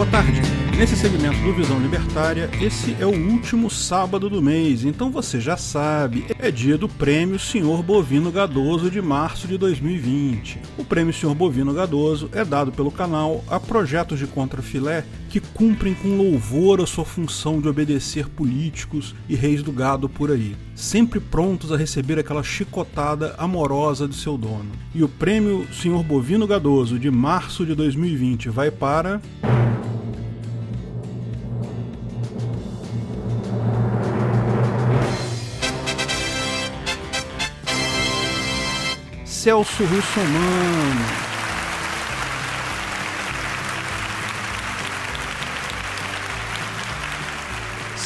[0.00, 0.40] Boa tarde.
[0.78, 5.54] Nesse segmento do Visão Libertária, esse é o último sábado do mês, então você já
[5.54, 10.58] sabe, é dia do Prêmio Senhor Bovino Gadoso de março de 2020.
[10.78, 15.92] O Prêmio Senhor Bovino Gadoso é dado pelo canal a projetos de contrafilé que cumprem
[15.92, 21.20] com louvor a sua função de obedecer políticos e reis do gado por aí, sempre
[21.20, 24.70] prontos a receber aquela chicotada amorosa de seu dono.
[24.94, 29.20] E o Prêmio Senhor Bovino Gadoso de março de 2020 vai para.
[39.42, 41.29] Celso Russomano.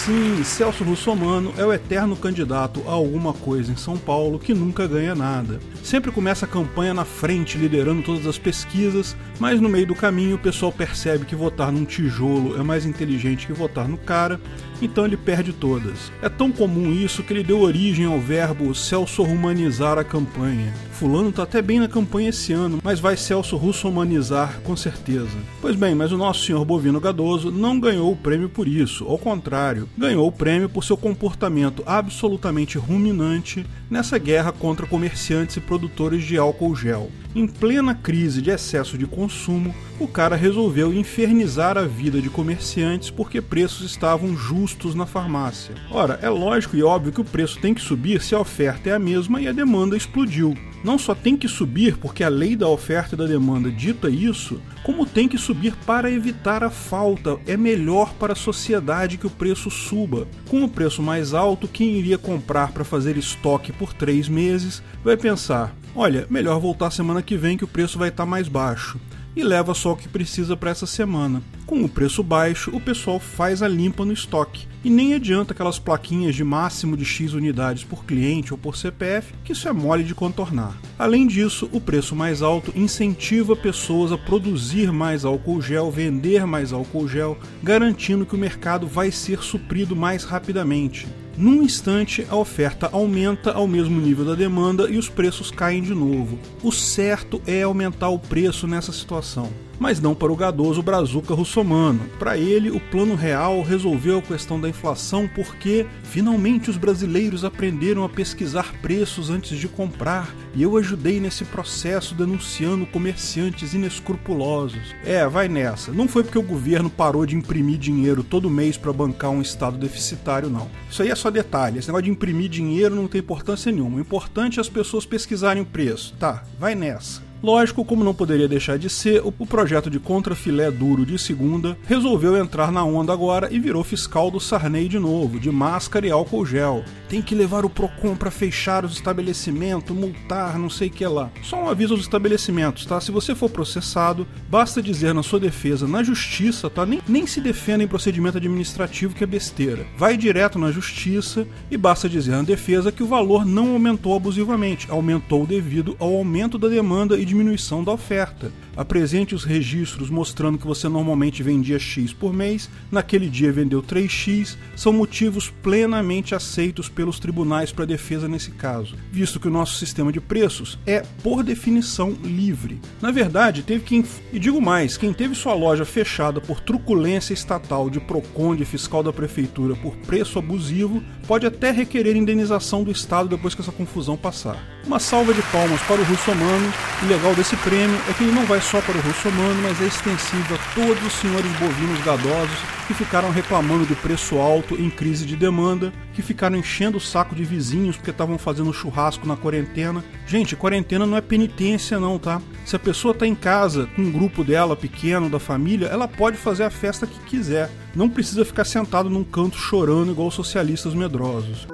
[0.04, 4.86] Sim, Celso Russomano é o eterno candidato a alguma coisa em São Paulo que nunca
[4.86, 5.58] ganha nada.
[5.82, 10.36] Sempre começa a campanha na frente, liderando todas as pesquisas, mas no meio do caminho
[10.36, 14.38] o pessoal percebe que votar num tijolo é mais inteligente que votar no cara,
[14.82, 16.12] então ele perde todas.
[16.20, 20.70] É tão comum isso que ele deu origem ao verbo Celso humanizar a campanha.
[20.92, 25.36] Fulano tá até bem na campanha esse ano, mas vai Celso Russo humanizar com certeza.
[25.62, 29.18] Pois bem, mas o nosso senhor Bovino Gadoso não ganhou o prêmio por isso, ao
[29.18, 36.24] contrário, ganhou o prêmio por seu comportamento absolutamente ruminante nessa guerra contra comerciantes e produtores
[36.24, 37.10] de álcool gel.
[37.34, 43.10] Em plena crise de excesso de consumo, o cara resolveu infernizar a vida de comerciantes
[43.10, 45.74] porque preços estavam justos na farmácia.
[45.90, 48.92] Ora, é lógico e óbvio que o preço tem que subir se a oferta é
[48.92, 50.54] a mesma e a demanda explodiu.
[50.84, 54.60] Não só tem que subir porque a lei da oferta e da demanda dita isso,
[54.82, 57.38] como tem que subir para evitar a falta.
[57.46, 60.28] É melhor para a sociedade que o preço suba.
[60.46, 65.16] Com o preço mais alto, quem iria comprar para fazer estoque por três meses vai
[65.16, 69.00] pensar: olha, melhor voltar semana que vem que o preço vai estar mais baixo
[69.36, 71.42] e leva só o que precisa para essa semana.
[71.66, 74.66] Com o preço baixo, o pessoal faz a limpa no estoque.
[74.84, 79.32] E nem adianta aquelas plaquinhas de máximo de X unidades por cliente ou por CPF,
[79.42, 80.76] que isso é mole de contornar.
[80.98, 86.72] Além disso, o preço mais alto incentiva pessoas a produzir mais álcool gel, vender mais
[86.72, 91.06] álcool gel, garantindo que o mercado vai ser suprido mais rapidamente.
[91.36, 95.92] Num instante, a oferta aumenta ao mesmo nível da demanda e os preços caem de
[95.92, 96.38] novo.
[96.62, 102.00] O certo é aumentar o preço nessa situação mas não para o gadoso Brazuca Russomano.
[102.18, 108.04] Para ele, o Plano Real resolveu a questão da inflação porque finalmente os brasileiros aprenderam
[108.04, 114.94] a pesquisar preços antes de comprar e eu ajudei nesse processo denunciando comerciantes inescrupulosos.
[115.04, 115.92] É, vai nessa.
[115.92, 119.76] Não foi porque o governo parou de imprimir dinheiro todo mês para bancar um estado
[119.76, 120.70] deficitário, não.
[120.90, 121.78] Isso aí é só detalhe.
[121.78, 123.96] Esse negócio de imprimir dinheiro não tem importância nenhuma.
[123.96, 126.14] O importante é as pessoas pesquisarem o preço.
[126.18, 127.33] Tá, vai nessa.
[127.44, 132.38] Lógico, como não poderia deixar de ser, o projeto de contrafilé duro de segunda resolveu
[132.38, 136.46] entrar na onda agora e virou fiscal do Sarney de novo, de máscara e álcool
[136.46, 136.82] gel.
[137.06, 141.30] Tem que levar o Procon para fechar os estabelecimentos, multar, não sei que lá.
[141.42, 142.98] Só um aviso aos estabelecimentos, tá?
[142.98, 146.86] Se você for processado, basta dizer na sua defesa na justiça, tá?
[146.86, 149.86] Nem, nem se defenda em procedimento administrativo que é besteira.
[149.98, 154.90] Vai direto na justiça e basta dizer na defesa que o valor não aumentou abusivamente,
[154.90, 158.52] aumentou devido ao aumento da demanda e de diminuição da oferta.
[158.76, 164.56] Apresente os registros mostrando que você normalmente vendia X por mês, naquele dia vendeu 3X,
[164.74, 170.12] são motivos plenamente aceitos pelos tribunais para defesa nesse caso, visto que o nosso sistema
[170.12, 172.80] de preços é, por definição, livre.
[173.00, 174.04] Na verdade, teve quem.
[174.32, 179.02] E digo mais, quem teve sua loja fechada por truculência estatal de PROCON de fiscal
[179.02, 184.16] da prefeitura por preço abusivo, pode até requerer indenização do Estado depois que essa confusão
[184.16, 184.74] passar.
[184.86, 188.44] Uma salva de palmas para o russomano, e legal desse prêmio é que ele não
[188.44, 192.94] vai só para o russomano, mas é extensivo a todos os senhores bovinos gadosos que
[192.94, 197.44] ficaram reclamando do preço alto em crise de demanda, que ficaram enchendo o saco de
[197.44, 200.02] vizinhos porque estavam fazendo churrasco na quarentena.
[200.26, 202.40] Gente, quarentena não é penitência não, tá?
[202.64, 206.36] Se a pessoa está em casa com um grupo dela pequeno, da família, ela pode
[206.36, 207.70] fazer a festa que quiser.
[207.94, 211.66] Não precisa ficar sentado num canto chorando igual socialistas medrosos.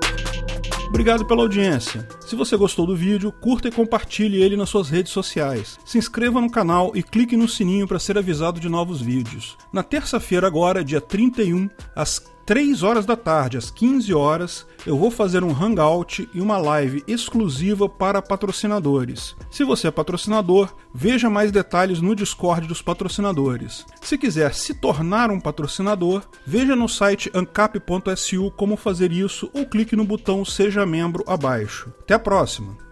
[0.91, 2.07] Obrigado pela audiência.
[2.21, 5.79] Se você gostou do vídeo, curta e compartilhe ele nas suas redes sociais.
[5.85, 9.57] Se inscreva no canal e clique no sininho para ser avisado de novos vídeos.
[9.73, 15.11] Na terça-feira agora, dia 31, às 3 horas da tarde, às 15 horas, eu vou
[15.11, 19.37] fazer um hangout e uma live exclusiva para patrocinadores.
[19.51, 23.87] Se você é patrocinador, veja mais detalhes no Discord dos patrocinadores.
[24.01, 29.95] Se quiser se tornar um patrocinador, veja no site ancap.su como fazer isso ou clique
[29.95, 31.93] no botão Seja Membro abaixo.
[32.01, 32.77] Até a próxima!